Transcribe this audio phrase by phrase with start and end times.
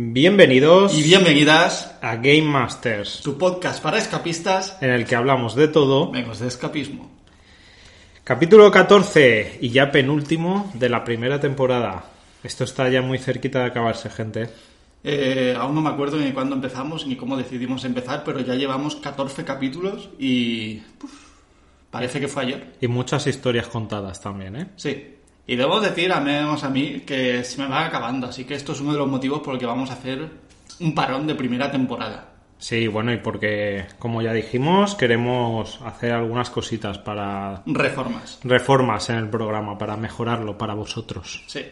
[0.00, 5.66] Bienvenidos Y bienvenidas a Game Masters, tu podcast para escapistas, en el que hablamos de
[5.66, 6.12] todo.
[6.12, 7.10] menos de escapismo.
[8.22, 12.04] Capítulo 14 y ya penúltimo de la primera temporada.
[12.44, 14.48] Esto está ya muy cerquita de acabarse, gente.
[15.02, 18.94] Eh, aún no me acuerdo ni cuándo empezamos ni cómo decidimos empezar, pero ya llevamos
[18.94, 21.12] 14 capítulos y uf,
[21.90, 22.74] parece que fue ayer.
[22.80, 24.66] Y muchas historias contadas también, ¿eh?
[24.76, 25.16] Sí.
[25.48, 28.72] Y debo decir, al menos a mí, que se me va acabando, así que esto
[28.72, 30.28] es uno de los motivos por el que vamos a hacer
[30.78, 32.28] un parón de primera temporada.
[32.58, 38.40] Sí, bueno, y porque, como ya dijimos, queremos hacer algunas cositas para Reformas.
[38.44, 41.42] reformas en el programa, para mejorarlo para vosotros.
[41.46, 41.64] Sí.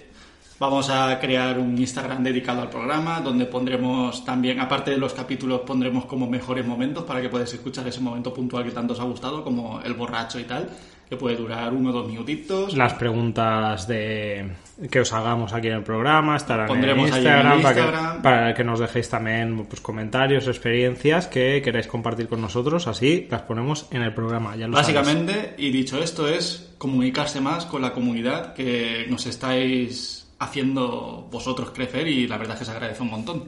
[0.58, 5.60] Vamos a crear un Instagram dedicado al programa, donde pondremos también, aparte de los capítulos,
[5.66, 9.04] pondremos como mejores momentos para que podáis escuchar ese momento puntual que tanto os ha
[9.04, 10.70] gustado, como el borracho y tal,
[11.08, 12.76] que puede durar uno o dos minutitos.
[12.76, 14.50] Las preguntas de
[14.90, 17.80] que os hagamos aquí en el programa estarán Pondremos en ahí en Instagram, para, que,
[17.80, 18.22] Instagram.
[18.22, 23.42] para que nos dejéis también pues, comentarios, experiencias que queráis compartir con nosotros, así las
[23.42, 24.56] ponemos en el programa.
[24.56, 24.66] Ya.
[24.66, 31.70] Básicamente, y dicho esto, es comunicarse más con la comunidad que nos estáis haciendo vosotros
[31.70, 33.44] crecer y la verdad es que se agradece un montón.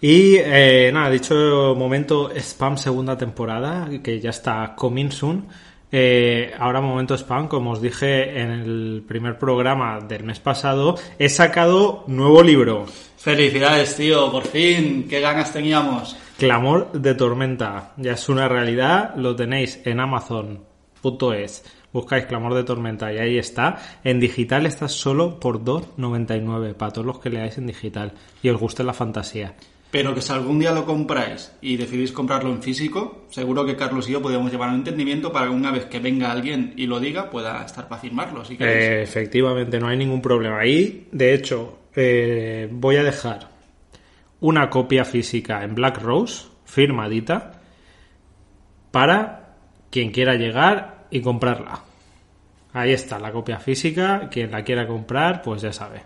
[0.00, 5.48] Y eh, nada, dicho momento spam segunda temporada, que ya está coming soon.
[5.90, 11.28] Eh, ahora momento spam, como os dije en el primer programa del mes pasado, he
[11.28, 12.86] sacado nuevo libro.
[13.16, 16.16] Felicidades, tío, por fin, qué ganas teníamos.
[16.38, 17.94] Clamor de Tormenta.
[17.96, 19.14] Ya es una realidad.
[19.16, 21.64] Lo tenéis en Amazon.es.
[21.92, 23.78] Buscáis Clamor de Tormenta y ahí está.
[24.04, 28.60] En digital está solo por 2,99 para todos los que leáis en digital y os
[28.60, 29.54] guste la fantasía.
[29.90, 34.08] Pero que si algún día lo compráis y decidís comprarlo en físico, seguro que Carlos
[34.08, 37.00] y yo podemos llevar un entendimiento para que una vez que venga alguien y lo
[37.00, 38.42] diga, pueda estar para firmarlo.
[38.42, 40.66] Efectivamente, no hay ningún problema.
[40.66, 43.48] Y, de hecho, eh, voy a dejar
[44.40, 47.62] una copia física en Black Rose, firmadita,
[48.90, 49.56] para
[49.90, 51.82] quien quiera llegar y comprarla.
[52.72, 54.28] Ahí está la copia física.
[54.30, 56.02] Quien la quiera comprar, pues ya sabe.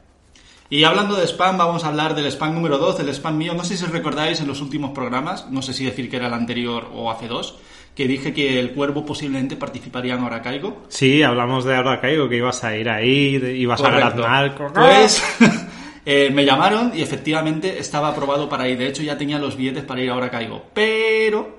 [0.73, 3.53] Y hablando de spam, vamos a hablar del spam número 2, del spam mío.
[3.53, 6.29] No sé si os recordáis en los últimos programas, no sé si decir que era
[6.29, 7.59] el anterior o hace dos,
[7.95, 10.85] que dije que el cuervo posiblemente participaría en Ahora Caigo.
[10.89, 14.23] Sí, hablamos de ahora caigo que ibas a ir ahí, ibas a Correcto.
[14.23, 14.73] ganar.
[14.73, 15.23] Pues
[16.07, 18.79] eh, me llamaron y efectivamente estaba aprobado para ir.
[18.79, 20.65] De hecho, ya tenía los billetes para ir a Ahora Caigo.
[20.73, 21.55] Pero,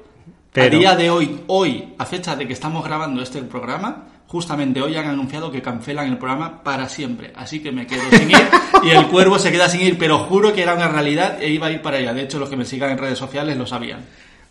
[0.52, 0.76] Pero.
[0.76, 4.96] a día de hoy, hoy, a fecha de que estamos grabando este programa, justamente hoy
[4.96, 7.32] han anunciado que cancelan el programa para siempre.
[7.36, 8.38] Así que me quedo sin ir
[8.84, 9.98] y el cuervo se queda sin ir.
[10.00, 12.16] Pero juro que era una realidad e iba a ir para allá.
[12.16, 14.00] De hecho, los que me sigan en redes sociales lo sabían.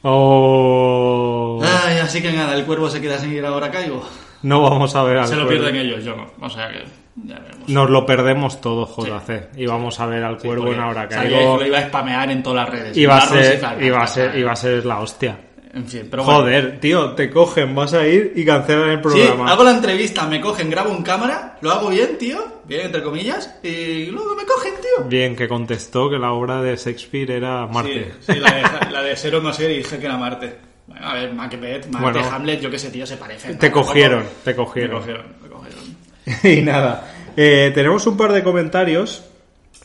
[0.03, 4.05] Oh, Ay, así que nada, el cuervo se queda sin ir Ahora Caigo.
[4.43, 5.63] no vamos a ver al Se lo cuervo.
[5.65, 6.27] pierden ellos, yo no.
[6.41, 6.85] O sea que
[7.25, 7.69] ya veremos.
[7.69, 9.51] Nos lo perdemos todo, JC.
[9.57, 11.59] Y vamos a ver al cuervo en ahora caigo.
[11.59, 12.97] que lo iba a spamear en todas las redes.
[12.97, 15.37] Iba a ser, iba a ser, iba a ser la hostia.
[15.75, 16.41] En fin, pero bueno.
[16.41, 19.51] Joder, tío, te cogen, vas a ir y cancelan el Sí, programa.
[19.51, 23.59] hago la entrevista, me cogen, grabo en cámara, lo hago bien, tío, bien entre comillas,
[23.63, 25.05] y luego me cogen, tío.
[25.07, 28.13] Bien, que contestó que la obra de Shakespeare era Marte.
[28.21, 30.57] Sí, sí, la de, la de Cero no dije que era Marte.
[30.87, 32.35] Bueno, a ver, Macbeth, Marte, Bueno.
[32.35, 33.59] Hamlet, yo qué sé, tío, se parecen.
[33.59, 34.99] Te cogieron, te Me cogieron.
[34.99, 35.83] cogieron, me cogieron.
[36.59, 39.25] y nada, eh, tenemos un par de comentarios.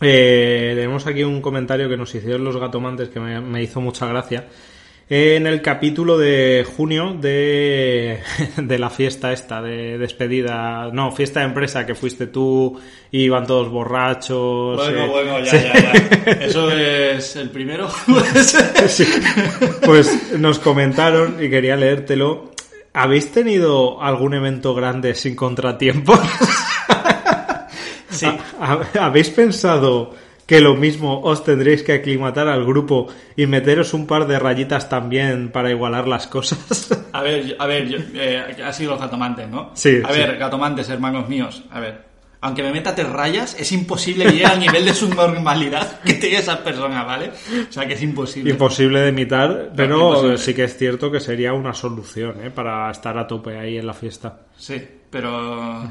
[0.02, 4.06] Eh, tenemos aquí un comentario que nos hicieron los gatomantes que me, me hizo mucha
[4.06, 4.48] gracia.
[5.10, 8.20] En el capítulo de junio de,
[8.58, 12.78] de la fiesta esta, de despedida, no, fiesta de empresa que fuiste tú,
[13.12, 14.76] iban todos borrachos.
[14.76, 15.58] Bueno, eh, bueno, ya, sí.
[15.64, 15.94] ya,
[16.26, 16.32] ya.
[16.46, 17.88] Eso es el primero.
[18.06, 18.58] Pues,
[18.88, 19.06] Sí.
[19.86, 22.52] Pues nos comentaron y quería leértelo.
[22.94, 26.20] ¿Habéis tenido algún evento grande sin contratiempos?
[28.10, 28.26] sí.
[28.60, 30.14] ¿Ha- ¿Habéis pensado
[30.48, 34.90] que lo mismo os tendréis que aclimatar al grupo y meteros un par de rayitas
[34.90, 36.90] también para igualar las cosas?
[37.14, 39.72] A ver, a ver, yo, eh, ha sido los gatomantes, ¿no?
[39.74, 40.20] Sí, A sí.
[40.20, 42.06] ver, gatomantes, hermanos míos, a ver.
[42.42, 46.38] Aunque me meta tres rayas, es imposible llegue al nivel de su normalidad que tiene
[46.38, 47.32] esa persona, ¿vale?
[47.68, 48.52] O sea que es imposible.
[48.52, 50.38] Imposible de imitar, pero imposible.
[50.38, 52.52] sí que es cierto que sería una solución ¿eh?
[52.52, 54.42] para estar a tope ahí en la fiesta.
[54.56, 54.80] Sí,
[55.10, 55.84] pero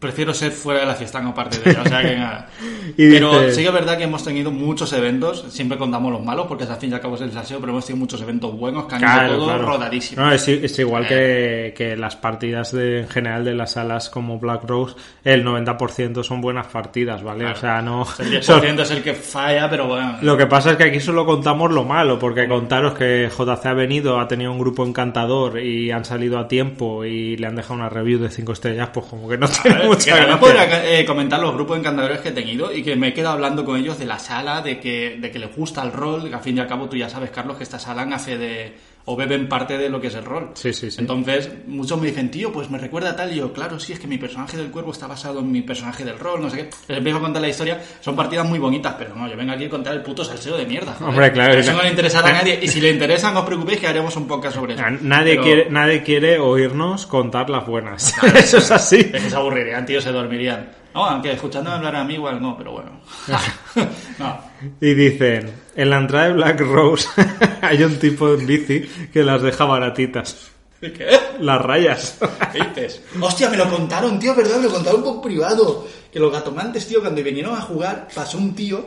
[0.00, 2.48] prefiero ser fuera de la fiesta, no parte de ella, o sea que nada.
[2.96, 6.24] Y pero dices- sí que es verdad que hemos tenido muchos eventos, siempre contamos los
[6.24, 8.52] malos, porque al fin y al cabo es el salseo, pero hemos tenido muchos eventos
[8.58, 10.22] buenos que han ido todo rodadísimo.
[10.22, 14.38] No, es, es igual que, que las partidas de, en general de las salas como
[14.38, 17.44] Black Rose, el 90% son buenas partidas, ¿vale?
[17.46, 18.06] O sea, no...
[18.18, 20.16] El son- 10% es el que falla, pero bueno.
[20.22, 23.74] Lo que pasa es que aquí solo contamos lo malo, porque contaros que JC ha
[23.74, 27.74] venido, ha tenido un grupo encantador y han salido a tiempo y le han dejado
[27.74, 30.40] una review de 5 cinco estrellas, pues como que no tiene ver, mucha que gracia.
[30.40, 33.34] podría eh, comentar los grupos de encantadores que he tenido y que me he quedado
[33.34, 36.34] hablando con ellos de la sala, de que, de que les gusta el rol, que
[36.34, 38.72] al fin y al cabo tú ya sabes, Carlos, que esta sala hace de
[39.06, 40.50] o beben parte de lo que es el rol.
[40.54, 41.00] Sí, sí, sí.
[41.00, 43.98] Entonces, muchos me dicen, tío, pues me recuerda a tal, y yo, claro, sí, es
[43.98, 46.70] que mi personaje del cuervo está basado en mi personaje del rol, no sé qué.
[46.88, 49.64] Les empiezo a contar la historia, son partidas muy bonitas, pero no, yo vengo aquí
[49.64, 50.92] a contar el puto salseo de mierda.
[50.94, 51.08] joder.
[51.10, 53.80] Hombre, claro, Eso no le interesará a nadie, y si le interesa, no os preocupéis
[53.80, 54.82] que haremos un podcast sobre eso.
[54.86, 58.14] Ah, Nadie, Pero- quiere, nadie quiere oírnos contar las buenas.
[58.36, 58.96] Eso es así.
[59.12, 60.68] Es que se aburrirían, tío, se dormirían.
[60.94, 62.90] No, aunque escuchándome hablar a mí igual no, pero bueno.
[64.18, 64.40] no.
[64.80, 67.08] Y dicen, en la entrada de Black Rose
[67.62, 68.80] hay un tipo en bici
[69.12, 70.50] que las deja baratitas.
[70.80, 71.06] ¿Qué?
[71.40, 72.18] Las rayas.
[72.52, 73.02] ¿Qué dices?
[73.20, 74.56] Hostia, me lo contaron, tío, ¿verdad?
[74.56, 75.86] Me lo contaron por privado.
[76.12, 78.84] Que los gatomantes, tío, cuando vinieron a jugar, pasó un tío,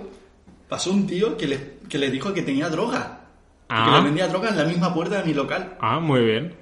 [0.68, 3.20] pasó un tío que le, que le dijo que tenía droga.
[3.66, 3.98] Y que Ah.
[3.98, 5.76] le vendía droga en la misma puerta de mi local.
[5.80, 6.56] Ah, muy bien.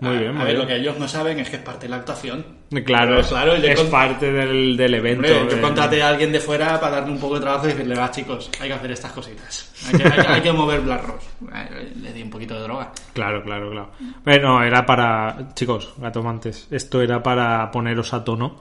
[0.00, 0.58] Muy bien, a muy ver, bien.
[0.58, 2.44] lo que ellos no saben es que es parte de la actuación.
[2.84, 5.26] Claro, Pero, claro, yo es con- parte del, del evento.
[5.28, 7.94] Hombre, yo contraté a alguien de fuera para darle un poco de trabajo y decirle,
[7.96, 9.72] va chicos, hay que hacer estas cositas.
[9.92, 11.26] Hay que, hay hay que mover Black Rose.
[11.54, 12.92] Eh, Le di un poquito de droga.
[13.12, 13.90] Claro, claro, claro.
[14.24, 15.52] Bueno, era para...
[15.54, 18.60] Chicos, gatomantes, esto era para poneros a tono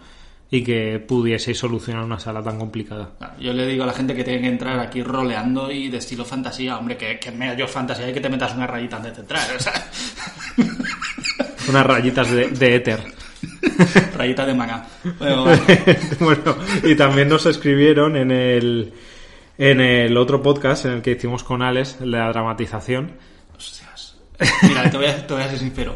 [0.51, 3.11] y que pudieseis solucionar una sala tan complicada.
[3.39, 6.25] Yo le digo a la gente que tiene que entrar aquí roleando y de estilo
[6.25, 9.43] fantasía, hombre, que, que medio fantasía hay que te metas una rayita antes de entrar,
[9.55, 9.73] o sea,
[11.69, 12.99] Unas rayitas de, de éter.
[14.17, 14.85] rayita de maná.
[16.19, 18.93] Bueno, y también nos escribieron en el,
[19.57, 23.11] en el otro podcast en el que hicimos con Alex, la dramatización.
[23.55, 24.17] Hostias.
[24.63, 25.95] Mira, te voy, a, te voy a ser sincero.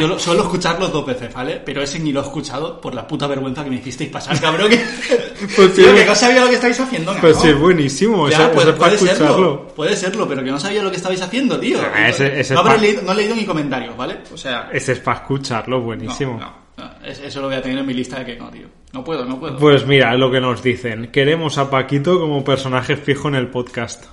[0.00, 1.60] Yo lo- suelo escucharlos dos veces, ¿vale?
[1.64, 4.68] Pero ese ni lo he escuchado por la puta vergüenza que me hicisteis pasar, cabrón.
[4.70, 4.76] Que,
[5.56, 7.20] Pues sí, Tío, que no sabía lo que estáis haciendo, ¿no?
[7.20, 8.28] Pues sí, es buenísimo.
[8.28, 9.68] Ya, pues es para puede serlo, escucharlo.
[9.68, 11.78] puede serlo, pero que no sabía lo que estabais haciendo, tío.
[11.94, 14.18] Ah, ese- ese no, pa- leído, no he leído ni comentarios, ¿vale?
[14.32, 16.38] O sea, Ese es para escucharlo, buenísimo.
[16.40, 16.52] no,
[16.84, 18.66] no, es- eso lo voy a tener en mi lista de que no, tío.
[18.92, 19.58] No puedo, no puedo.
[19.58, 21.08] Pues mira, lo que nos dicen.
[21.12, 24.04] Queremos a Paquito como personaje fijo en el podcast.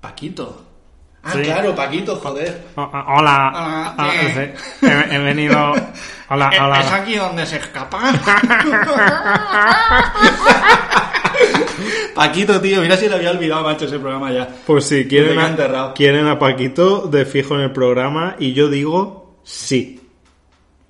[0.00, 0.64] Paquito.
[1.24, 1.42] Ah, Sí.
[1.42, 2.64] claro, Paquito, joder.
[2.74, 4.54] O- o- Hola, Hola, Ah, eh.
[4.80, 4.86] sí.
[4.86, 5.72] he, he venido.
[6.28, 6.80] Hola, hola.
[6.80, 8.00] ¿Es aquí donde se escapa?
[12.14, 14.48] Paquito, tío, mira si le había olvidado, macho, ese programa ya.
[14.66, 19.36] Pues sí, quieren a, quieren a Paquito de fijo en el programa y yo digo
[19.42, 19.98] sí.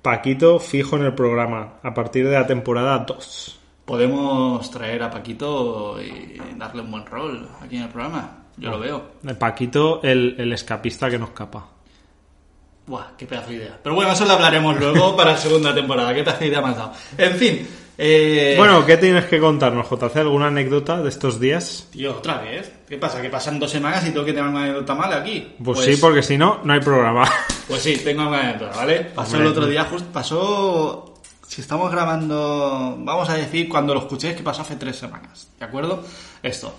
[0.01, 3.59] Paquito fijo en el programa a partir de la temporada 2.
[3.85, 8.43] Podemos traer a Paquito y darle un buen rol aquí en el programa.
[8.57, 9.03] Yo lo veo.
[9.37, 11.67] Paquito, el, el escapista que nos capa.
[12.85, 13.79] Buah, qué pedazo de idea.
[13.81, 16.13] Pero bueno, eso lo hablaremos luego para la segunda temporada.
[16.13, 16.93] Qué pedazo de idea me has dado.
[17.17, 17.67] En fin.
[17.97, 18.55] Eh...
[18.57, 20.17] Bueno, ¿qué tienes que contarnos, JC?
[20.17, 21.87] ¿Alguna anécdota de estos días?
[21.91, 22.71] Tío, otra vez.
[22.87, 23.21] ¿Qué pasa?
[23.21, 25.55] ¿Que pasan dos semanas y tengo que tener una anécdota mala aquí?
[25.63, 27.29] Pues, sí, porque si no, no hay programa.
[27.67, 28.99] Pues sí, tengo una anécdota, ¿vale?
[29.15, 29.41] Pasó Hombre.
[29.41, 31.12] el otro día, justo pasó...
[31.53, 35.63] Si estamos grabando, vamos a decir, cuando lo escuchéis, que pasó hace tres semanas, ¿de
[35.63, 36.03] acuerdo?
[36.41, 36.73] Esto.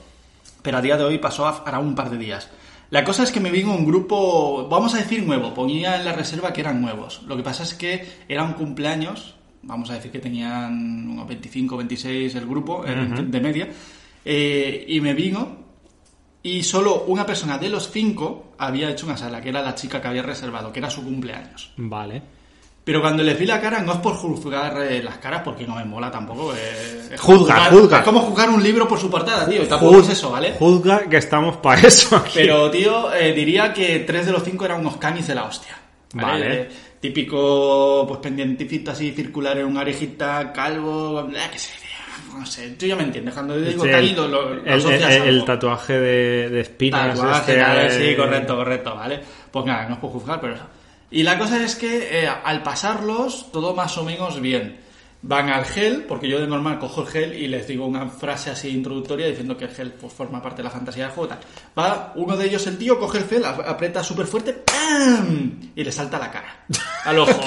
[0.62, 2.50] Pero a día de hoy pasó hará un par de días.
[2.90, 6.12] La cosa es que me vino un grupo, vamos a decir nuevo, ponía en la
[6.12, 7.22] reserva que eran nuevos.
[7.22, 11.76] Lo que pasa es que era un cumpleaños, vamos a decir que tenían unos 25,
[11.76, 13.68] 26 el grupo de media,
[14.24, 15.56] eh, y me vino
[16.42, 20.02] y solo una persona de los cinco había hecho una sala, que era la chica
[20.02, 21.72] que había reservado, que era su cumpleaños.
[21.76, 22.42] Vale.
[22.84, 25.74] Pero cuando les vi la cara, no es por juzgar eh, las caras, porque no
[25.76, 26.52] me mola tampoco.
[26.54, 27.98] eh, es Juzga, juzga.
[28.00, 29.66] Es como juzgar un libro por su portada, tío.
[29.66, 30.52] Tampoco es eso, ¿vale?
[30.58, 32.32] Juzga que estamos para eso aquí.
[32.34, 35.76] Pero, tío, eh, diría que tres de los cinco eran unos canis de la hostia.
[36.12, 36.42] ¿vale?
[36.48, 36.68] Vale.
[37.00, 41.70] Típico, pues pendientecito así, circular en una orejita, calvo, qué sé,
[42.38, 42.70] no sé.
[42.70, 43.32] Tú ya me entiendes.
[43.32, 44.60] Cuando digo Sí, cani, el, lo, lo- el-
[44.92, 47.14] el- el tatuaje de, de espinas.
[47.16, 49.20] Tatuaje, este, tal, eh, sí, correcto, correcto, ¿vale?
[49.50, 50.64] Pues nada, no os puedo juzgar, pero eso.
[51.14, 54.80] Y la cosa es que eh, al pasarlos, todo más o menos bien.
[55.22, 58.50] Van al gel, porque yo de normal cojo el gel y les digo una frase
[58.50, 61.34] así introductoria diciendo que el gel pues, forma parte de la fantasía del juego.
[61.78, 65.60] Va uno de ellos, el tío, coge el gel, ap- aprieta súper fuerte, ¡pam!
[65.74, 66.66] Y le salta la cara,
[67.04, 67.40] al ojo.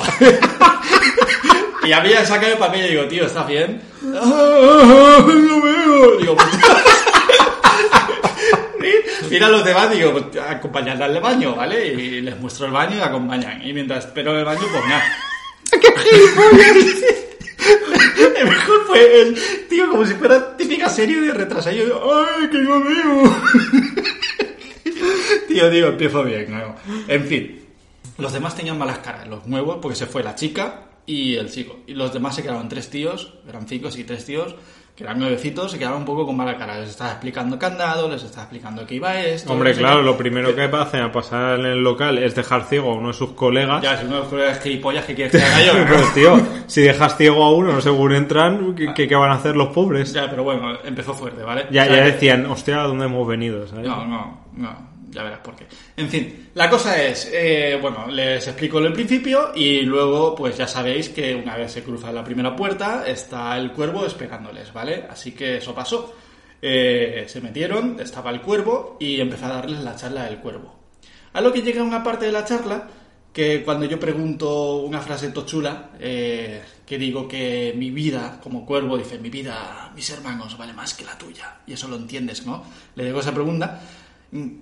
[1.84, 3.82] y a mí ya saca el papel y digo, tío, ¿estás bien?
[4.16, 6.18] "Ah, lo veo.
[6.20, 6.48] Digo, pues,
[9.30, 11.88] Mira a los demás, digo, acompañadle al baño, ¿vale?
[11.88, 13.66] Y les muestro el baño y acompañan.
[13.66, 15.04] Y mientras espero el baño, pues nada.
[15.72, 17.18] ¡Qué gilipollas!
[18.38, 21.72] El mejor fue el tío, como si fuera típica serie de retraso.
[21.72, 22.84] Y yo, ¡ay, que yo
[25.48, 26.52] tío, tío, empiezo bien.
[26.52, 26.76] ¿no?
[27.08, 27.62] En fin,
[28.18, 31.80] los demás tenían malas caras, los nuevos, porque se fue la chica y el chico.
[31.88, 34.56] Y los demás se quedaron tres tíos, eran cinco, sí, tres tíos,
[34.98, 36.80] que eran nuevecitos, se quedaban un poco con mala cara.
[36.80, 39.54] Les estaba explicando candado, les estaba explicando que iba esto.
[39.54, 42.92] Hombre, no claro, lo primero que hacen a pasar en el local es dejar ciego
[42.92, 43.84] a uno de sus colegas.
[43.84, 45.74] Ya, si uno de los colegas gilipollas que quieres que haga yo.
[45.86, 45.86] ¿no?
[45.86, 49.56] Pues tío, si dejas ciego a uno, según entran, ¿qué, qué- qué van a hacer
[49.56, 50.12] los pobres?
[50.14, 51.68] Ya, pero bueno, empezó fuerte, ¿vale?
[51.70, 53.68] Ya, O sea, ya decían, hostia, ¿a dónde hemos venido?
[53.68, 53.86] ¿sabes?
[53.86, 55.66] No, no, no, ya verás por qué.
[55.96, 60.68] En fin, la cosa es, eh, bueno, les explico el principio y luego, pues ya
[60.68, 65.08] sabéis que una vez se cruza la primera puerta, está el cuervo esperándoles, ¿vale?
[65.10, 66.16] Así que eso pasó.
[66.62, 70.76] Eh, se metieron, estaba el cuervo y empezó a darles la charla del cuervo.
[71.34, 72.88] A lo que llega una parte de la charla
[73.34, 78.98] que cuando yo pregunto una frase tochula, eh, que digo que mi vida como cuervo,
[78.98, 81.58] dice, mi vida, mis hermanos, vale más que la tuya.
[81.66, 82.64] Y eso lo entiendes, ¿no?
[82.96, 83.82] Le digo esa pregunta.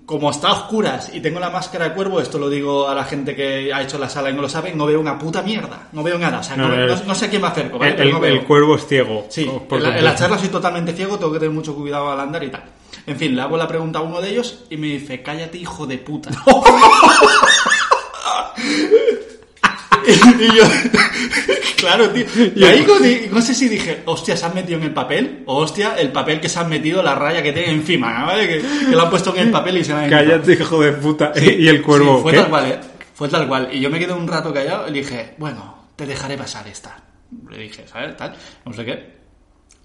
[0.06, 3.02] Como está a oscuras y tengo la máscara de cuervo, esto lo digo a la
[3.04, 5.88] gente que ha hecho la sala y no lo sabe, no veo una puta mierda.
[5.92, 6.38] No veo nada.
[6.38, 7.96] O sea, no, No, no- el- no sé a quién me acerco, ¿vale?
[8.00, 9.26] el, cuervo es ciego.
[9.28, 12.20] Sí, en la, en la charla soy totalmente ciego, tengo que tener mucho cuidado al
[12.20, 12.62] andar y tal.
[13.06, 15.84] En fin, le hago la pregunta a uno de ellos y me dice, cállate hijo
[15.86, 16.30] de puta.
[20.06, 20.64] y yo,
[21.76, 22.24] claro, tío.
[22.54, 22.86] Y ahí
[23.30, 26.40] no, sé si dije, hostia, se han metido en el papel, o hostia, el papel
[26.40, 28.46] que se han metido, la raya que tiene encima, ¿vale?
[28.46, 30.92] Que, que lo han puesto en el papel y se me han Cállate, hijo de
[30.92, 31.32] puta.
[31.34, 32.38] Sí, y el cuervo, sí, fue ¿qué?
[32.38, 32.80] tal cual, ¿eh?
[33.14, 33.68] Fue tal cual.
[33.72, 37.02] Y yo me quedé un rato callado y le dije, bueno, te dejaré pasar esta.
[37.50, 38.16] Le dije, ¿sabes?
[38.16, 39.16] Tal, no sé qué.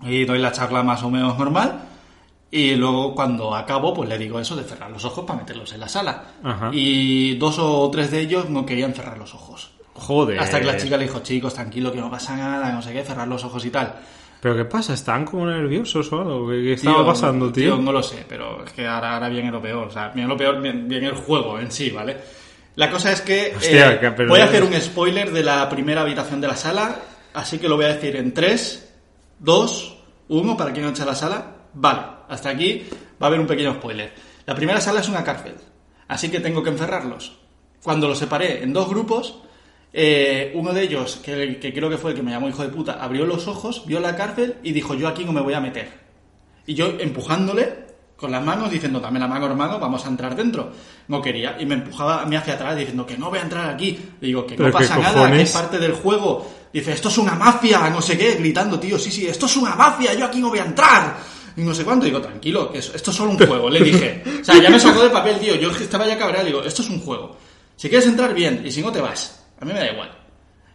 [0.03, 1.87] Y doy la charla más o menos normal.
[2.51, 5.79] Y luego cuando acabo, pues le digo eso de cerrar los ojos para meterlos en
[5.79, 6.23] la sala.
[6.43, 6.69] Ajá.
[6.73, 9.71] Y dos o tres de ellos no querían cerrar los ojos.
[9.93, 10.39] Joder.
[10.39, 13.03] Hasta que la chica le dijo, chicos, tranquilo, que no pasa nada, no sé qué,
[13.03, 13.93] cerrar los ojos y tal.
[14.39, 14.93] ¿Pero qué pasa?
[14.93, 16.49] ¿Están como nerviosos o algo?
[16.49, 17.77] ¿Qué, qué estaba Tío, pasando, tío?
[17.77, 19.87] No lo sé, pero es que ahora, ahora viene lo peor.
[19.87, 22.17] O sea, viene lo peor, viene, viene el juego en sí, ¿vale?
[22.75, 26.01] La cosa es que, Hostia, eh, que- voy a hacer un spoiler de la primera
[26.01, 26.95] habitación de la sala,
[27.33, 28.93] así que lo voy a decir en 3,
[29.39, 29.97] 2,
[30.29, 31.45] 1, para quien no echa la sala.
[31.73, 32.83] Vale, hasta aquí
[33.21, 34.13] va a haber un pequeño spoiler.
[34.45, 35.55] La primera sala es una cárcel,
[36.07, 37.37] así que tengo que encerrarlos.
[37.83, 39.39] Cuando los separé en dos grupos,
[39.93, 42.69] eh, uno de ellos, que, que creo que fue el que me llamó hijo de
[42.69, 45.59] puta, abrió los ojos, vio la cárcel y dijo, yo aquí no me voy a
[45.59, 45.89] meter.
[46.65, 50.71] Y yo empujándole con las manos, diciendo, dame la mano, hermano, vamos a entrar dentro.
[51.07, 51.57] No quería.
[51.59, 53.97] Y me empujaba mí hacia atrás, diciendo, que no voy a entrar aquí.
[54.21, 56.47] Le digo, que no ¿Pero qué pasa nada, que es parte del juego.
[56.71, 59.75] Dice, esto es una mafia, no sé qué, gritando, tío, sí, sí, esto es una
[59.75, 61.17] mafia, yo aquí no voy a entrar.
[61.57, 64.23] Y no sé cuánto, digo, tranquilo, que esto es solo un juego, le dije.
[64.39, 66.89] O sea, ya me sacó de papel, tío, yo estaba ya cabreado, digo, esto es
[66.89, 67.35] un juego.
[67.75, 69.40] Si quieres entrar, bien, y si no te vas.
[69.61, 70.11] A mí me da igual.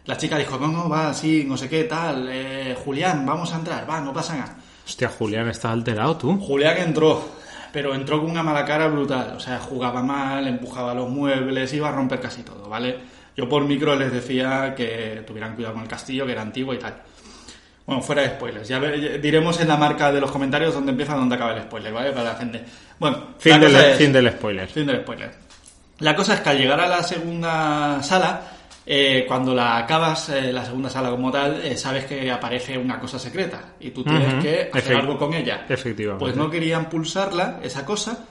[0.05, 3.57] La chica dijo, no, no, va, sí, no sé qué, tal, eh, Julián, vamos a
[3.57, 4.55] entrar, va, no pasa nada.
[4.85, 6.39] Hostia, Julián, estás alterado tú.
[6.39, 7.29] Julián entró,
[7.73, 9.33] pero entró con una mala cara brutal.
[9.35, 12.97] O sea, jugaba mal, empujaba los muebles, iba a romper casi todo, ¿vale?
[13.35, 16.79] Yo por micro les decía que tuvieran cuidado con el castillo, que era antiguo y
[16.79, 16.95] tal.
[17.85, 18.67] Bueno, fuera de spoilers.
[18.67, 21.63] Ya ve- diremos en la marca de los comentarios dónde empieza y dónde acaba el
[21.63, 22.11] spoiler, ¿vale?
[22.11, 22.63] Para la gente.
[22.97, 24.67] Bueno, Fin del, es- fin del spoiler.
[24.69, 25.31] Fin del spoiler.
[25.99, 28.41] La cosa es que al llegar a la segunda sala,
[28.89, 32.99] eh, cuando la acabas, eh, la segunda sala como tal, eh, sabes que aparece una
[32.99, 35.65] cosa secreta y tú tienes que hacer Efect- algo con ella.
[35.67, 36.23] efectivamente.
[36.23, 38.25] Pues no querían pulsarla, esa cosa,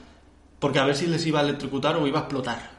[0.58, 2.70] porque a ver si les iba a electrocutar o iba a explotar.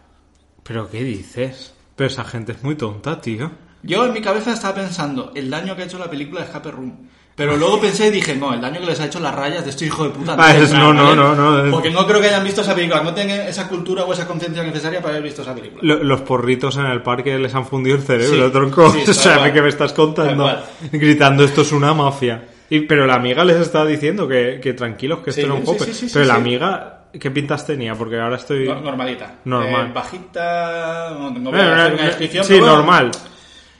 [0.63, 1.74] ¿Pero qué dices?
[1.96, 3.51] Pero esa gente es muy tonta, tío.
[3.84, 6.72] Yo en mi cabeza estaba pensando el daño que ha hecho la película de Escape
[6.72, 7.07] Room.
[7.38, 9.70] Pero luego pensé y dije, no, el daño que les ha hecho las rayas de
[9.70, 10.36] este hijo de puta.
[10.39, 11.72] Ah, es- no, no, no, no.
[11.72, 14.63] Porque no creo que hayan visto esa película, no tengan esa cultura o esa conciencia
[14.63, 15.82] necesaria para haber visto esa película.
[15.84, 18.91] Lo- Los porritos en el parque les han fundido el cerebro, Sí, tronco.
[18.91, 19.53] sí, o sea.
[19.53, 20.51] ¿qué me estás contando?
[20.91, 22.44] Gritando, esto es una mafia.
[22.72, 25.65] Y, pero la amiga les estaba diciendo que, que tranquilos, que esto Sí, era un
[25.79, 27.94] sí, sí, pero la amiga, ¿qué pintas tenía?
[27.96, 28.67] Porque ahora estoy...
[28.67, 29.36] No- Normalita.
[29.46, 29.88] Normal.
[29.88, 31.12] Eh, bajita.
[31.12, 32.44] No, no voy Eh, a hacer eh, una descripción.
[32.44, 33.12] sí, pero bueno, normal.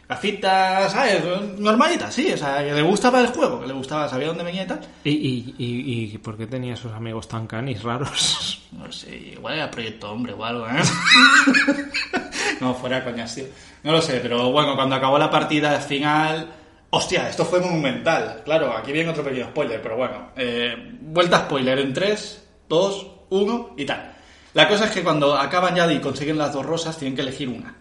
[0.10, 1.22] Gafitas, ¿sabes?
[1.60, 2.32] Normalita, sí.
[2.32, 4.80] O sea, que le gustaba el juego, que le gustaba, sabía dónde venía y tal.
[5.04, 8.64] ¿Y, y, y, y por qué tenía esos amigos tan canis raros?
[8.78, 10.72] No sé, igual era Proyecto Hombre o algo, ¿eh?
[12.62, 13.46] no, fuera coñas, tío.
[13.84, 16.48] No lo sé, pero bueno, cuando acabó la partida final.
[16.90, 18.42] Hostia, esto fue monumental.
[18.44, 20.32] Claro, aquí viene otro pequeño spoiler, pero bueno.
[20.36, 24.17] Eh, vuelta spoiler en 3, 2, 1 y tal.
[24.58, 27.48] La cosa es que cuando acaban ya y consiguen las dos rosas, tienen que elegir
[27.48, 27.76] una.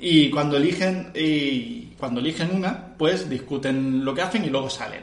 [0.00, 5.02] Y cuando eligen y cuando eligen una, pues discuten lo que hacen y luego salen.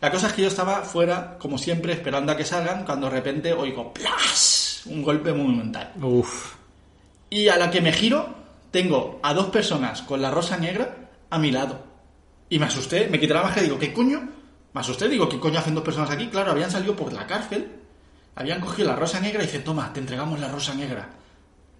[0.00, 3.12] La cosa es que yo estaba fuera, como siempre, esperando a que salgan, cuando de
[3.12, 4.82] repente oigo ¡plas!
[4.86, 5.92] un golpe monumental.
[6.02, 6.56] Uf.
[7.30, 8.34] Y a la que me giro,
[8.72, 11.78] tengo a dos personas con la rosa negra a mi lado.
[12.50, 14.20] Y me asusté, me quité la máscara y digo, ¿qué coño?
[14.74, 16.26] Me asusté, digo, ¿qué coño hacen dos personas aquí?
[16.26, 17.70] Claro, habían salido por la cárcel,
[18.36, 21.08] habían cogido la rosa negra y dice, toma, te entregamos la rosa negra.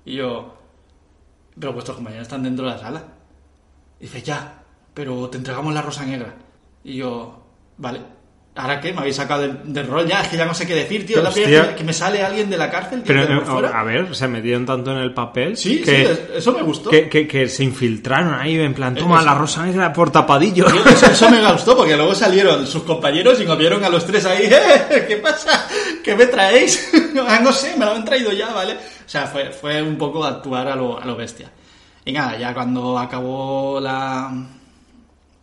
[0.05, 0.57] Y yo,
[1.59, 3.05] pero vuestros compañeros están dentro de la sala.
[4.01, 4.63] Y dice, ya,
[4.95, 6.35] pero te entregamos la rosa negra.
[6.83, 7.43] Y yo,
[7.77, 8.16] vale.
[8.59, 8.91] ¿Ahora qué?
[8.93, 11.19] Me habéis sacado del, del rol ya, es que ya no sé qué decir, tío.
[11.19, 13.79] Es la primera que me sale alguien de la cárcel que Pero, eh, fuera.
[13.79, 16.89] a ver, se metieron tanto en el papel Sí, que, sí, eso me gustó.
[16.89, 19.27] que, que- que se infiltraron ahí en plan, toma, Eso.
[19.27, 20.65] la rosa negra por tapadillo.
[20.65, 24.07] Tío, Eso, eso me gustó porque luego salieron sus compañeros y nos vieron a los
[24.07, 24.45] tres ahí.
[24.51, 25.69] "Eh, ¿Qué pasa?
[26.03, 26.91] ¿Qué me traéis?
[27.29, 28.73] ah, no sé, me lo han traído ya, ¿vale?
[28.73, 31.51] O sea, fue, fue un poco actuar a lo, a lo bestia.
[32.07, 34.33] Y nada, ya cuando acabó la,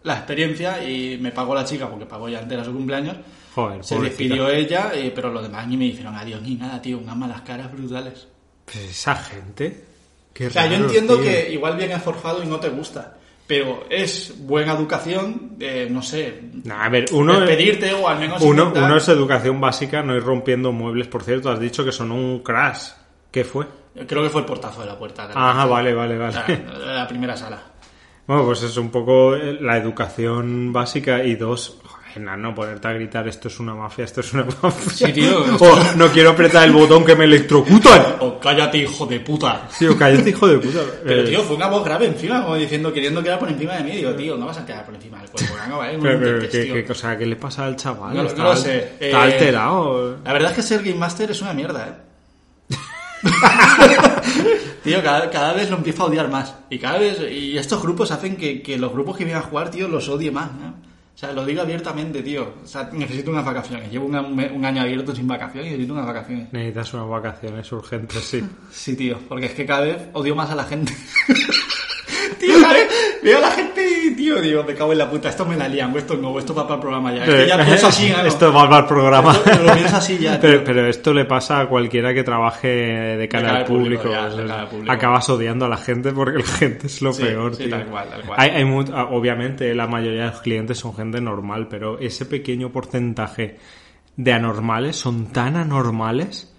[0.03, 3.15] la experiencia y me pagó la chica porque pagó ya entera su cumpleaños,
[3.55, 6.97] Joder, se despidió ella, eh, pero los demás ni me dijeron adiós ni nada, tío,
[6.97, 8.27] unas malas caras brutales.
[8.65, 9.83] Pues esa gente.
[10.33, 11.23] Qué O sea, yo raro, entiendo tío.
[11.25, 16.41] que igual vienes forjado y no te gusta, pero es buena educación, eh, no sé,
[16.63, 20.15] Nah, a ver, uno, despedirte o al menos uno, intentar- uno es educación básica, no
[20.15, 21.07] ir rompiendo muebles.
[21.07, 22.89] Por cierto, has dicho que son un crash.
[23.31, 23.67] ¿Qué fue?
[24.07, 25.27] Creo que fue el portazo de la puerta.
[25.27, 26.35] de la Ajá, vale, vale, vale.
[26.57, 27.61] de la primera sala.
[28.27, 32.93] Bueno, pues es un poco eh, la educación básica y dos, joder, no ponerte a
[32.93, 35.07] gritar esto es una mafia, esto es una mafia.
[35.07, 35.43] Sí, tío.
[35.59, 38.15] O no quiero apretar el botón que me electrocutan.
[38.21, 39.67] O cállate, hijo de puta.
[39.77, 40.79] Tío, cállate, hijo de puta.
[41.03, 43.83] Pero, Eh, tío, fue una voz grave encima, como diciendo, queriendo quedar por encima de
[43.83, 43.91] mí.
[43.97, 45.97] Digo, tío, no vas a quedar por encima del cuerpo, no, ¿vale?
[46.01, 47.17] Pero, pero, ¿qué, qué cosa?
[47.17, 48.15] ¿Qué le pasa al chaval?
[48.15, 48.77] No está, no lo sé.
[49.01, 50.17] está Eh, alterado.
[50.23, 51.93] La verdad es que ser Game Master es una mierda, ¿eh?
[54.83, 56.55] tío, cada, cada vez lo empiezo a odiar más.
[56.69, 57.19] Y cada vez.
[57.31, 60.31] Y estos grupos hacen que, que los grupos que vienen a jugar, tío, los odie
[60.31, 60.93] más, ¿no?
[61.15, 62.53] O sea, lo digo abiertamente, tío.
[62.63, 63.91] O sea, necesito unas vacaciones.
[63.91, 66.51] Llevo una- un, año abierto sin vacaciones y necesito unas vacaciones.
[66.51, 68.43] Necesitas unas vacaciones urgentes, sí.
[68.71, 70.91] Sí, tío, porque es que cada vez odio más a la gente.
[73.23, 75.67] veo a la gente y, tío, digo, me cago en la puta, esto me la
[75.67, 77.23] lían, esto no, esto va para el programa ya.
[77.25, 78.21] Es que ya pienso así, ¿no?
[78.25, 79.31] Esto va para el programa.
[79.33, 80.39] Esto- lo pienso así ya.
[80.41, 84.11] Pero, pero esto le pasa a cualquiera que trabaje de cara, cara al público, público.
[84.11, 84.91] ya, de o sea, cara al público.
[84.91, 87.71] Acabas odiando a la gente porque la gente es lo Sí, peor, sí, tío.
[87.71, 88.39] tal cual, tal cual.
[88.39, 92.71] Hay, hay ah, obviamente, la mayoría de los clientes son gente normal, pero ese pequeño
[92.71, 93.57] porcentaje
[94.15, 96.52] de anormales son tan anormales.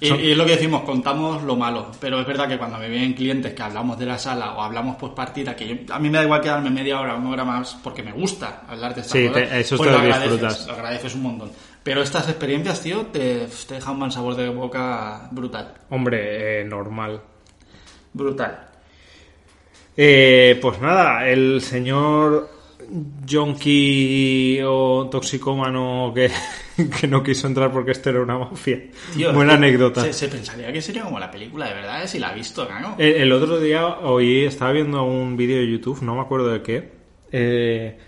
[0.00, 3.12] Y, es lo que decimos, contamos lo malo, pero es verdad que cuando me vienen
[3.14, 6.18] clientes que hablamos de la sala o hablamos post partida, que yo- a mí me
[6.18, 9.12] da igual quedarme media hora o una hora más porque me gusta hablar de estas
[9.18, 10.66] Sí, cosas, te- eso pues te lo lo agradeces, disfrutas.
[10.66, 11.52] lo agradeces un montón.
[11.82, 15.74] Pero estas experiencias, tío, te, te dejan un mal sabor de boca brutal.
[15.90, 17.20] Hombre, eh, normal.
[18.12, 18.66] Brutal.
[19.96, 22.48] Eh, pues nada, el señor
[23.26, 26.30] Yonki o toxicómano que,
[27.00, 28.80] que no quiso entrar porque esto era una mafia.
[29.14, 30.02] Tío, Buena anécdota.
[30.02, 32.96] Se, se pensaría que sería como la película, de verdad, si la ha visto, ¿no?
[32.98, 36.62] El, el otro día oí, estaba viendo un vídeo de YouTube, no me acuerdo de
[36.62, 36.92] qué,
[37.32, 37.98] eh,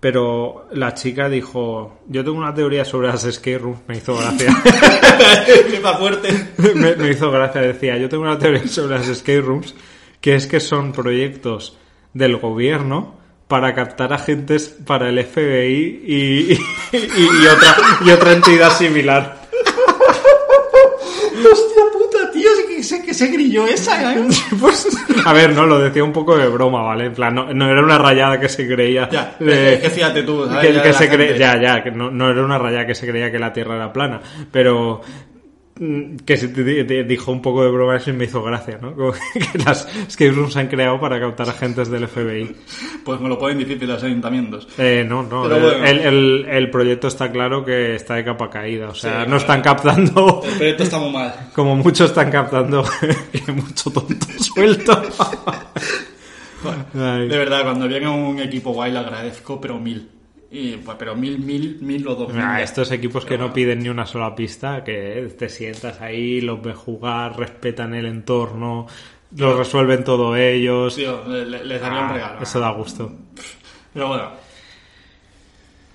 [0.00, 4.52] pero la chica dijo, yo tengo una teoría sobre las escape rooms, me hizo gracia.
[5.98, 6.28] fuerte.
[6.74, 9.74] me, me hizo gracia, decía, yo tengo una teoría sobre las escape rooms,
[10.20, 11.76] que es que son proyectos
[12.14, 13.17] del gobierno
[13.48, 16.58] para captar agentes para el FBI y, y-
[16.92, 19.38] y otra, y otra entidad similar.
[21.40, 24.26] Hostia puta, tío, que se, que se grilló esa, ¿eh?
[24.60, 24.86] Pues,
[25.24, 27.06] a ver, no, lo decía un poco de broma, ¿vale?
[27.06, 29.08] En plan, no, no era una rayada que se creía.
[29.10, 31.38] Ya, de- es que fíjate tú, que, se gente.
[31.38, 33.92] ya, ya, que no, no era una rayada que se creía que la Tierra era
[33.92, 35.00] plana, pero
[36.24, 38.94] que se te- te dijo un poco de broma eso y me hizo gracia, ¿no?
[38.94, 42.54] Como que las escape rooms se han creado para captar agentes del FBI.
[43.04, 44.66] Pues me lo ponen difícil los ayuntamientos.
[44.78, 45.84] Eh, no, no, el, bueno.
[45.86, 49.36] el- el- el proyecto está claro que está de capa caída, o sea, Sí, no
[49.36, 50.42] están captando...
[50.44, 51.34] El proyecto está muy mal.
[51.54, 52.84] Como muchos están captando,
[53.54, 55.00] mucho tonto suelto.
[56.92, 60.08] De verdad, cuando viene un equipo guay le agradezco, pero mil.
[60.50, 62.42] Y, pues, pero mil, mil, mil o dos mil.
[62.42, 66.62] Ah, estos equipos que no piden ni una sola pista, que te sientas ahí, los
[66.62, 68.86] ves jugar, respetan el entorno,
[69.36, 70.96] lo resuelven todo ellos.
[70.96, 72.42] Tío, le- le- les daría un Ah, regalo.
[72.42, 73.12] Eso da gusto.
[73.92, 74.30] Pero bueno,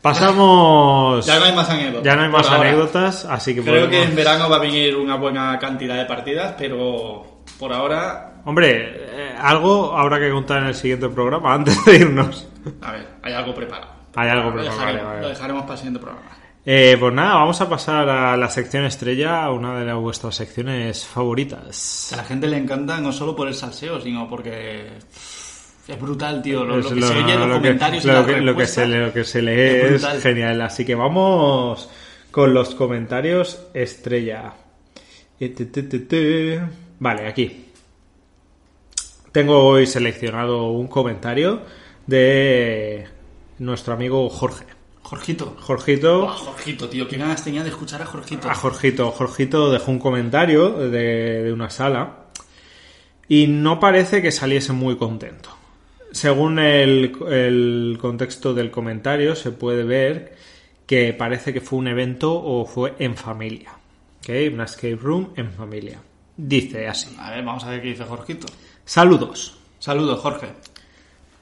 [0.02, 1.26] Pasamos.
[1.26, 2.04] ya no hay más anécdotas.
[2.04, 2.70] Ya no hay más Por ahora.
[2.70, 6.56] anécdotas, así que Creo que en verano va a venir una buena cantidad de partidas,
[6.58, 11.96] pero por ahora, Hombre, eh, algo habrá que contar en el siguiente programa antes de
[11.96, 12.48] irnos.
[12.82, 13.93] a ver, hay algo preparado.
[14.16, 15.22] Hay algo Lo dejaremos, vale, vale.
[15.22, 16.28] lo dejaremos para el siguiente programa.
[16.66, 21.06] Eh, pues nada, vamos a pasar a la sección estrella, una de las- vuestras secciones
[21.06, 22.12] favoritas.
[22.14, 24.88] A la gente le encanta no solo por el salseo, sino porque
[25.88, 26.64] es brutal, tío.
[26.64, 28.70] Lo, que lo- se oye, los lo que- comentarios y lo que, lo que respuestas.
[28.76, 30.62] se lee, lo que se lee es genial.
[30.62, 31.90] Así que vamos
[32.32, 34.54] con los comentarios estrella.
[35.40, 36.62] Eh.
[37.00, 37.66] Vale, aquí.
[39.34, 41.62] Tengo hoy seleccionado un comentario
[42.08, 43.08] de
[43.60, 44.66] nuestro amigo Jorge.
[45.02, 45.56] Jorgito.
[45.60, 46.28] Jorgito.
[46.28, 47.08] Jorgito, tío.
[47.08, 48.50] Qué ganas tenía de escuchar a Jorgito.
[48.50, 49.12] A Jorgito.
[49.12, 52.26] Jorgito dejó un comentario de, de una sala
[53.28, 55.50] y no parece que saliese muy contento.
[56.12, 60.36] Según el, el contexto del comentario se puede ver
[60.86, 63.72] que parece que fue un evento o fue en familia.
[64.20, 64.30] ¿Ok?
[64.54, 66.00] Una escape room en familia.
[66.38, 67.16] Dice así.
[67.20, 68.48] A ver, vamos a ver qué dice Jorgito.
[68.86, 69.58] Saludos.
[69.80, 70.48] Saludos, Jorge.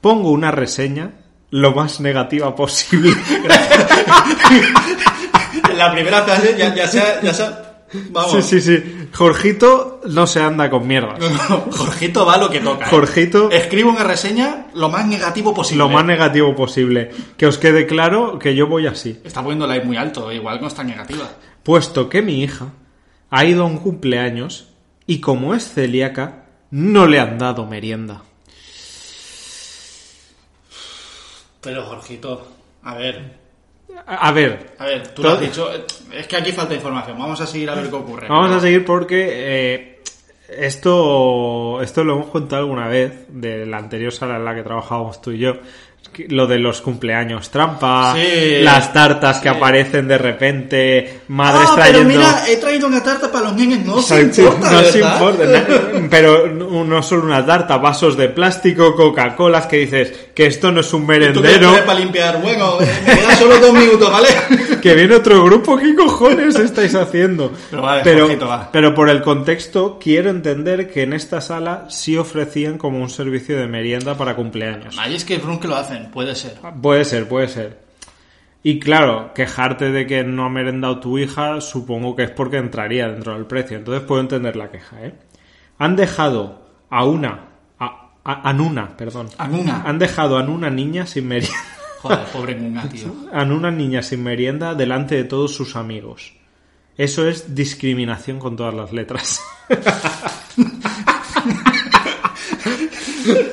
[0.00, 1.12] Pongo una reseña
[1.52, 3.14] lo más negativa posible.
[5.76, 7.68] La primera frase ya, ya sea, ya sea-
[8.10, 8.32] Vamos.
[8.32, 9.08] Sí, sí, sí.
[9.12, 11.18] Jorgito no se anda con mierdas.
[11.72, 12.86] Jorgito va lo que toca.
[12.86, 12.88] ¿eh?
[12.88, 15.84] Jorgito, Escribo una reseña lo más negativo posible.
[15.84, 17.10] lo más negativo posible.
[17.36, 19.20] Que os quede claro que yo voy así.
[19.24, 21.28] Está poniéndola ahí muy alto, igual no está negativa.
[21.62, 22.68] Puesto que mi hija
[23.28, 24.68] ha ido a un cumpleaños
[25.06, 28.22] y como es celíaca, no le han dado merienda.
[31.62, 32.46] Pero Jorgito,
[32.82, 33.38] a ver,
[34.06, 35.70] A a ver, a ver, tú lo has dicho.
[36.12, 37.18] Es que aquí falta información.
[37.18, 38.28] Vamos a seguir a ver qué ocurre.
[38.28, 40.02] vamos a seguir porque eh,
[40.48, 45.20] esto, esto lo hemos contado alguna vez de la anterior sala en la que trabajábamos
[45.22, 45.54] tú y yo.
[46.28, 52.08] Lo de los cumpleaños trampa, Sí, las tartas que aparecen de repente, madres ah, trayendo...
[52.08, 53.78] pero mira, he traído una tarta para los niños.
[53.86, 55.44] No se importa, no se importa,
[56.10, 60.80] pero no no solo una tarta, vasos de plástico, Coca-Colas, que dices que esto no
[60.80, 62.40] es un ¿Tú qué merendero, para limpiar?
[62.40, 64.28] Bueno, eh, me quedan solo dos minutos, ¿vale?
[64.82, 67.52] que viene otro grupo, ¿qué cojones estáis haciendo?
[67.70, 68.70] Pero vale, pero, Jorgito, va.
[68.72, 73.58] pero por el contexto, quiero entender que en esta sala sí ofrecían como un servicio
[73.58, 74.96] de merienda para cumpleaños.
[74.98, 76.54] Hay escape room que lo hacen, puede ser.
[76.80, 77.78] Puede ser, puede ser.
[78.64, 83.08] Y claro, quejarte de que no ha merendado tu hija, supongo que es porque entraría
[83.08, 83.76] dentro del precio.
[83.76, 85.14] Entonces puedo entender la queja, ¿eh?
[85.78, 87.51] Han dejado a una,
[88.24, 89.28] a, a, a Nuna, perdón.
[89.38, 89.82] Anuna.
[89.86, 91.56] Han dejado a una niña sin merienda,
[92.02, 93.14] Joder, pobre Nuna, tío.
[93.32, 96.34] a una niña sin merienda delante de todos sus amigos.
[96.96, 99.40] Eso es discriminación con todas las letras.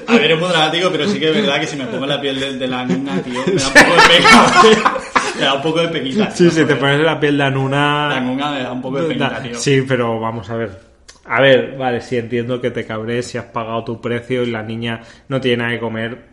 [0.07, 2.19] A ver, es muy dramático, pero sí que es verdad que si me pongo la
[2.19, 4.93] piel de, de la Nuna, tío, me da un poco de pena.
[5.37, 6.31] Me da un poco de penita.
[6.31, 8.09] Sí, tío, si te pones la piel de Anuna...
[8.09, 9.55] La Nuna me da un poco de penita, tío.
[9.59, 10.88] Sí, pero vamos a ver.
[11.31, 14.63] A ver, vale, sí entiendo que te cabres si has pagado tu precio y la
[14.63, 16.25] niña no tiene nada que comer,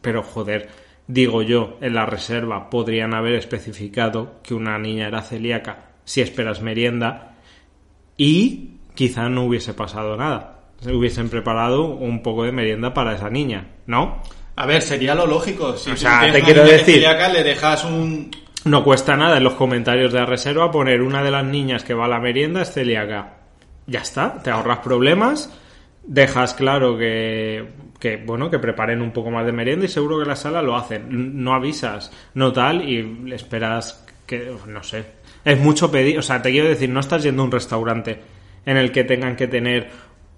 [0.00, 0.68] pero joder,
[1.08, 6.60] digo yo, en la reserva podrían haber especificado que una niña era celíaca si esperas
[6.62, 7.34] merienda
[8.16, 10.60] y quizá no hubiese pasado nada.
[10.80, 14.22] Se hubiesen preparado un poco de merienda para esa niña, ¿no?
[14.56, 15.76] A ver, sería lo lógico.
[15.76, 18.30] Si O sea, te quiero decir- celíaca, le dejas un...
[18.64, 21.92] No cuesta nada en los comentarios de la reserva poner una de las niñas que
[21.94, 23.40] va a la merienda es celíaca.
[23.86, 25.52] Ya está, te ahorras problemas,
[26.02, 27.68] dejas claro que,
[27.98, 30.76] que, bueno, que preparen un poco más de merienda y seguro que la sala lo
[30.76, 31.42] hacen.
[31.42, 35.04] No avisas, no tal, y esperas que, no sé.
[35.44, 38.20] Es mucho pedir, o sea, te quiero decir, no estás yendo a un restaurante
[38.66, 39.90] en el que tengan que tener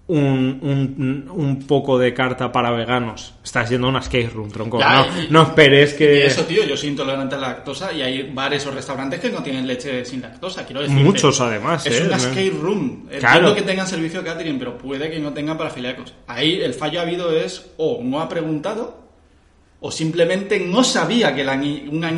[0.08, 3.34] un, un, un poco de carta para veganos.
[3.42, 4.78] Estás yendo a una skate room, tronco.
[4.78, 6.26] Ya, no, y- no esperes Y que...
[6.26, 9.42] eso, tío, yo soy intolerante a la lactosa y hay bares o restaurantes que no
[9.42, 10.96] tienen leche sin lactosa, quiero decir.
[10.96, 12.04] Muchos, además, Es ¿eh?
[12.06, 13.08] una skate room.
[13.18, 13.54] Claro.
[13.54, 16.14] Que tengan servicio de catering, pero puede que no tengan para celíacos.
[16.28, 19.04] Ahí el fallo ha habido es o no ha preguntado
[19.80, 22.08] o simplemente no sabía que la una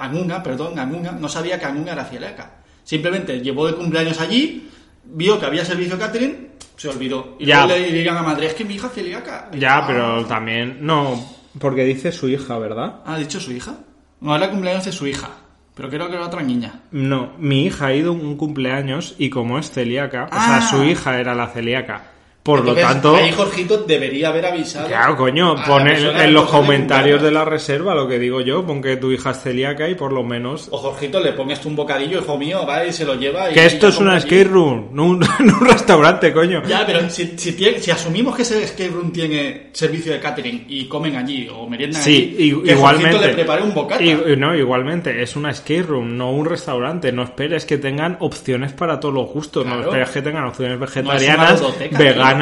[0.00, 0.74] Anuna, perdón,
[1.20, 2.56] no sabía que Anuna era celíaca.
[2.82, 4.68] Simplemente llevó de cumpleaños allí,
[5.06, 7.36] vio que había servicio catering, se olvidó.
[7.38, 7.66] Y Ya.
[7.66, 9.48] luego le digan a madre, es que mi hija es celíaca.
[9.52, 10.78] Y, Ya, ah, pero también.
[10.80, 11.22] No,
[11.58, 13.00] porque dice su hija, ¿verdad?
[13.06, 13.74] ¿Ha dicho su hija?
[14.20, 15.30] No, era cumpleaños de su hija.
[15.74, 16.82] Pero creo que era otra niña.
[16.92, 20.60] No, mi hija ha ido a un cumpleaños y como es celíaca, o Ah.
[20.60, 22.12] sea, su hija era la celíaca.
[22.44, 23.16] Por Entonces, lo tanto.
[23.16, 24.86] Ahí Jorgito debería haber avisado.
[24.86, 28.98] Claro, coño, pon en, los comentarios de la reserva lo que digo yo, pon que
[28.98, 30.68] tu hija es celíaca y por lo menos.
[30.70, 33.50] O Jorgito le pones tú un bocadillo, hijo mío, va y se lo lleva.
[33.50, 36.62] y- Que esto es una skate room, no un, no un restaurante, coño.
[36.66, 40.66] Ya, pero si, si, tiene- si asumimos que ese escape room tiene servicio de catering
[40.68, 43.10] y comen allí o meriendan Sí, allí, que igualmente.
[43.12, 44.04] Jorgito le prepare un bocata.
[44.04, 47.10] Y- no, igualmente, es una skate room, no un restaurante.
[47.10, 49.64] No esperes que tengan opciones para todos los gustos.
[49.64, 52.33] No esperes que tengan opciones vegetarianas, ludoteca, veganas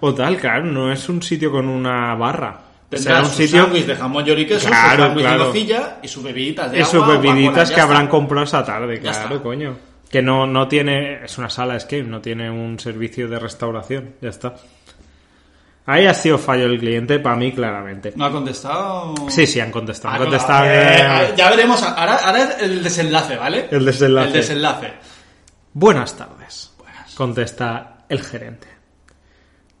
[0.00, 0.36] o tal.
[0.38, 2.60] Claro, no es un sitio con una barra.
[2.90, 3.66] Será Tendrá un sitio.
[3.66, 5.38] de jamón y queso, Claro, su claro.
[5.38, 7.82] de nocilla y sus bebiditas de Y sus bebiditas que está.
[7.82, 9.42] habrán comprado esa tarde, Ya claro, está.
[9.42, 9.76] coño.
[10.08, 11.24] Que no, no tiene.
[11.24, 14.14] Es una sala escape, no tiene un servicio de restauración.
[14.20, 14.54] Ya está.
[15.88, 18.12] Ahí ha sido fallo el cliente, para mí, claramente.
[18.16, 19.14] ¿No ha contestado?
[19.28, 20.14] Sí, sí, han contestado.
[20.14, 21.82] Han Ah, contestado eh, que- ya veremos.
[21.82, 23.68] Ahora, ahora el desenlace, ¿vale?
[23.70, 24.26] El desenlace.
[24.28, 24.92] El desenlace.
[25.72, 27.14] Buenas tardes, Buenas.
[27.14, 28.66] contesta el gerente.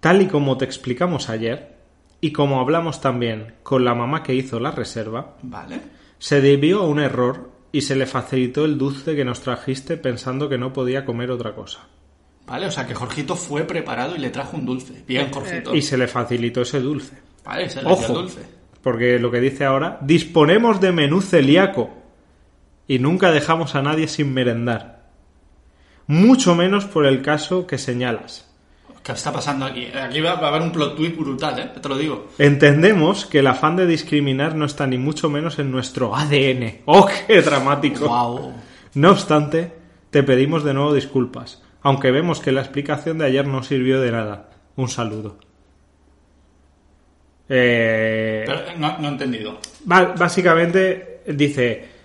[0.06, 1.74] Tal y como te explicamos ayer,
[2.20, 5.80] y como hablamos también con la mamá que hizo la reserva, Vale.
[6.20, 10.48] se debió a un error y se le facilitó el dulce que nos trajiste pensando
[10.48, 11.88] que no podía comer otra cosa.
[12.46, 15.02] Vale, o sea que Jorgito fue preparado y le trajo un dulce.
[15.08, 15.74] Bien, Jorgito.
[15.74, 17.18] Y se le facilitó ese dulce.
[17.44, 18.42] Vale, se le dio el dulce.
[18.82, 21.90] porque lo que dice ahora, disponemos de menú celíaco.
[22.86, 25.08] y nunca dejamos a nadie sin merendar.
[26.06, 28.45] Mucho menos por el caso que señalas.
[29.06, 29.86] ¿Qué está pasando aquí?
[29.86, 31.70] Aquí va a haber un plot twist brutal, ¿eh?
[31.80, 32.26] Te lo digo.
[32.38, 36.80] Entendemos que el afán de discriminar no está ni mucho menos en nuestro ADN.
[36.86, 38.08] ¡Oh, qué dramático!
[38.08, 38.52] Wow.
[38.94, 39.72] No obstante,
[40.10, 44.10] te pedimos de nuevo disculpas, aunque vemos que la explicación de ayer no sirvió de
[44.10, 44.50] nada.
[44.74, 45.38] Un saludo.
[47.48, 49.60] Eh, Pero no, no he entendido.
[49.84, 51.95] básicamente dice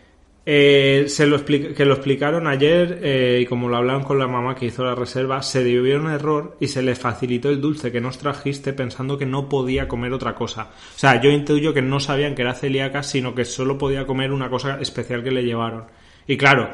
[0.43, 4.55] eh, se lo que lo explicaron ayer eh, y como lo hablaron con la mamá
[4.55, 8.01] que hizo la reserva, se dio un error y se le facilitó el dulce que
[8.01, 10.69] nos trajiste pensando que no podía comer otra cosa.
[10.95, 14.31] O sea, yo intuyo que no sabían que era celíaca, sino que solo podía comer
[14.31, 15.85] una cosa especial que le llevaron.
[16.25, 16.71] Y claro,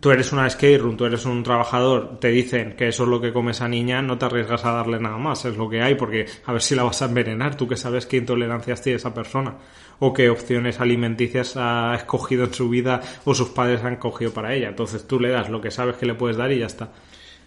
[0.00, 3.20] tú eres una skate room, tú eres un trabajador, te dicen que eso es lo
[3.20, 5.94] que come esa niña, no te arriesgas a darle nada más, es lo que hay,
[5.94, 9.14] porque a ver si la vas a envenenar, tú que sabes qué intolerancias tiene esa
[9.14, 9.56] persona,
[9.98, 14.54] o qué opciones alimenticias ha escogido en su vida, o sus padres han cogido para
[14.54, 14.68] ella.
[14.68, 16.90] Entonces tú le das lo que sabes que le puedes dar y ya está.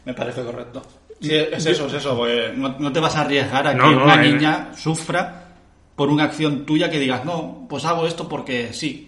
[0.05, 0.81] Me parece correcto.
[1.19, 2.15] Sí, es eso, es eso.
[2.15, 4.31] pues, no, no te vas a arriesgar a No, que no, una eh.
[4.31, 5.55] niña sufra
[5.95, 9.06] por una acción tuya que digas, no, pues hago esto porque sí.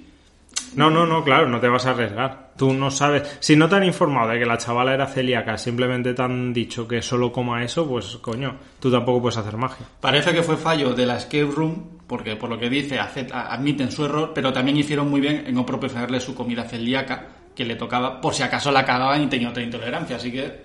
[0.76, 2.50] No, no, no, claro, no te vas a arriesgar.
[2.58, 3.38] Tú no sabes.
[3.40, 6.88] Si no te han informado de que la chavala era celíaca, simplemente te han dicho
[6.88, 9.86] que solo coma eso, pues coño, tú tampoco puedes hacer magia.
[10.00, 14.06] Parece que fue fallo de la escape room, porque por lo que dice, admiten su
[14.06, 18.22] error, pero también hicieron muy bien en no proporcionarle su comida celíaca que le tocaba,
[18.22, 20.16] por si acaso la cagaban y tenía otra intolerancia.
[20.16, 20.64] Así que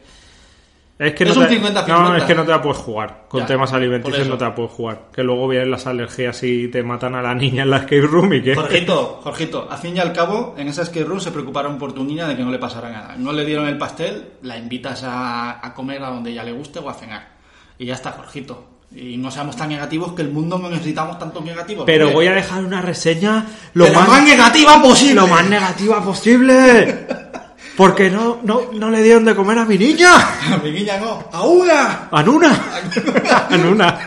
[0.97, 1.87] Es que Es no un te, 50-50.
[1.89, 3.25] No, es que no te la puedes jugar.
[3.29, 5.07] Con Ya, temas alimenticios no te la puedes jugar.
[5.13, 8.33] Que luego vienen las alergias y te matan a la niña en la escape room
[8.35, 8.55] y que...
[8.55, 12.05] Jorgito, Jorgito, al fin y al cabo, en esa escape room se preocuparon por tu
[12.05, 13.17] niña de que no le pasara nada.
[13.19, 16.79] No le dieron el pastel, la invitas a, a comer a donde ella le guste
[16.79, 17.29] o a cenar.
[17.77, 18.69] Y ya está, Jorgito.
[18.95, 21.85] Y no seamos tan negativos que el mundo no necesitamos tantos negativos.
[21.85, 25.15] Pero voy a dejar una reseña lo más, más negativa posible.
[25.15, 27.07] lo más negativa posible.
[27.77, 30.11] Porque no, no, no le dieron de comer a mi niña.
[30.53, 31.29] A mi niña no.
[31.33, 32.09] ¡A una!
[32.11, 32.53] A Nuna.
[33.51, 34.07] A Nuna.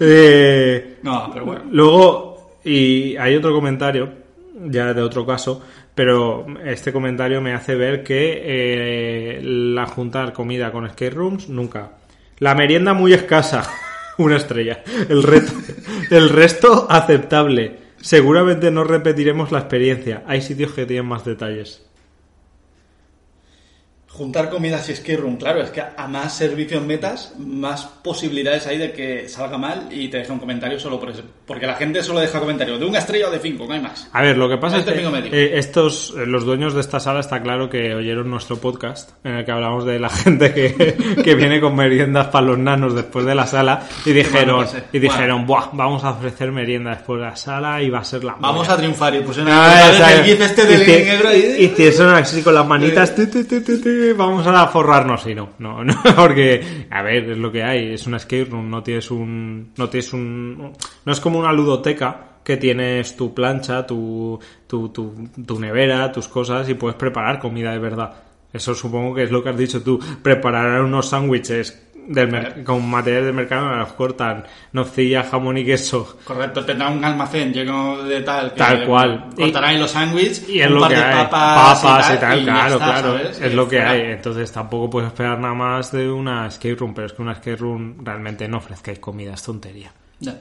[0.00, 1.62] Eh, No, pero bueno.
[1.70, 4.10] Luego, y hay otro comentario,
[4.66, 5.62] ya de otro caso,
[5.94, 11.92] pero este comentario me hace ver que eh, la juntar comida con skate rooms, nunca.
[12.38, 13.68] La merienda muy escasa,
[14.18, 14.82] una estrella.
[15.08, 15.52] El, reto,
[16.10, 17.88] el resto aceptable.
[18.00, 20.22] Seguramente no repetiremos la experiencia.
[20.26, 21.87] Hay sitios que tienen más detalles.
[24.18, 28.90] Juntar comidas y room, claro, es que a más servicios metas, más posibilidades hay de
[28.92, 31.22] que salga mal y te deje un comentario solo por eso.
[31.46, 34.08] Porque la gente solo deja comentarios de una estrella o de cinco, no hay más.
[34.12, 34.82] A ver, lo que pasa No
[35.16, 38.56] es que eh, estos, eh, los dueños de esta sala está claro que oyeron nuestro
[38.58, 42.58] podcast en el que hablamos de la gente que, que viene con meriendas para los
[42.58, 47.20] nanos después de la sala y dijeron, y dijeron, Buah, vamos a ofrecer merienda después
[47.20, 48.72] de la sala y va a ser la Vamos molla".
[48.72, 51.56] a triunfar y pusieron Ah, el, el gif este y del negro ahí.
[51.60, 53.60] y hicieron así con las manitas, tu, tu, tu,
[54.12, 58.06] vamos a forrarnos y no, no, no, porque, a ver, es lo que hay, es
[58.06, 60.72] una escape room, no tienes un, no tienes un,
[61.04, 66.28] no es como una ludoteca que tienes tu plancha, tu, tu, tu, tu nevera, tus
[66.28, 68.22] cosas y puedes preparar comida de verdad.
[68.52, 73.26] Eso supongo que es lo que has dicho tú, preparar unos sándwiches del con materiales
[73.26, 78.52] de mercado, los cortan, nocilla, jamón y queso, Correcto, tendrá un almacén lleno de tal.
[78.52, 79.28] Que Tal cual.
[79.36, 81.26] Cortarán los sándwiches, Y es un lo par que de hay.
[81.26, 81.80] papas,
[82.14, 83.18] y tal, y claro, está, claro.
[83.18, 83.40] ¿sabes?
[83.40, 83.90] Es lo que fuera.
[83.90, 84.00] hay.
[84.12, 87.56] Entonces tampoco puedes esperar nada más de una escape room, pero es que una escape
[87.56, 89.92] room realmente no ofrezcáis comida, es tontería.
[90.20, 90.34] Ya.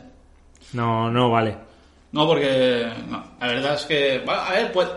[0.73, 1.56] No, no vale.
[2.13, 4.88] No, porque no, la verdad es que, bueno, a ver, pues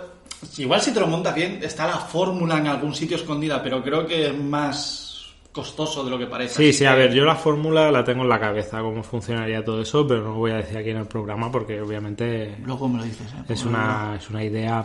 [0.59, 4.07] igual si te lo montas bien, está la fórmula en algún sitio escondida, pero creo
[4.07, 5.10] que es más
[5.53, 6.55] costoso de lo que parece.
[6.55, 9.65] Sí, Así sí, a ver, yo la fórmula la tengo en la cabeza, cómo funcionaría
[9.65, 12.89] todo eso, pero no lo voy a decir aquí en el programa porque obviamente Luego
[12.89, 13.43] me lo dices, ¿eh?
[13.53, 14.85] es una, es una idea,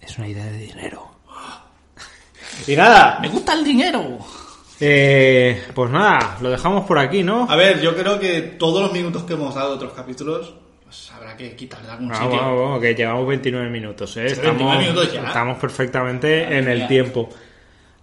[0.00, 1.02] es una idea de dinero.
[2.66, 4.18] Y nada, Me gusta el dinero.
[4.80, 7.46] eh, pues nada, lo dejamos por aquí, ¿no?
[7.50, 11.10] A ver, yo creo que todos los minutos que hemos dado de otros capítulos, pues
[11.12, 12.28] habrá que quitarle algún Ah, sitio.
[12.30, 14.26] bueno, bueno, que llevamos 29 minutos, ¿eh?
[14.26, 15.26] Estamos, 29 minutos ya.
[15.26, 17.28] estamos perfectamente Madre en el tiempo.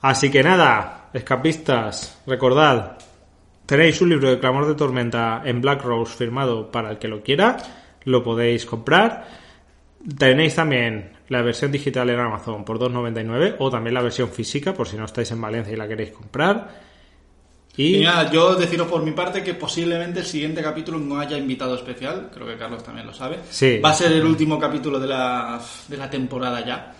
[0.03, 2.97] Así que nada, escapistas, recordad,
[3.65, 7.23] tenéis un libro de Clamor de Tormenta en Black Rose firmado para el que lo
[7.23, 7.55] quiera,
[8.03, 9.25] lo podéis comprar.
[10.17, 14.89] Tenéis también la versión digital en Amazon por 2,99 o también la versión física por
[14.89, 16.81] si no estáis en Valencia y la queréis comprar.
[17.77, 21.37] Y Y nada, yo deciros por mi parte que posiblemente el siguiente capítulo no haya
[21.37, 23.39] invitado especial, creo que Carlos también lo sabe.
[23.49, 23.79] Sí.
[23.79, 26.93] Va a ser el último capítulo de la, de la temporada ya.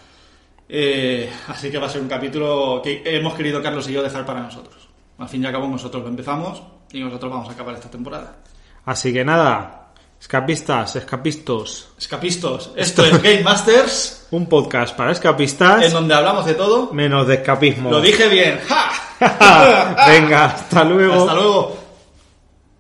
[0.68, 4.26] Eh, así que va a ser un capítulo que hemos querido Carlos y yo dejar
[4.26, 4.88] para nosotros.
[5.18, 8.38] Al fin y al cabo nosotros lo empezamos y nosotros vamos a acabar esta temporada.
[8.86, 11.90] Así que nada, escapistas, escapistos.
[11.98, 14.28] Escapistos, esto es Game Masters.
[14.32, 15.84] Un podcast para escapistas.
[15.84, 16.92] En donde hablamos de todo.
[16.94, 17.92] Menos de escapismo.
[17.92, 18.60] Lo dije bien.
[18.68, 18.90] ¡Ja!
[20.08, 21.22] Venga, hasta luego.
[21.22, 21.83] Hasta luego.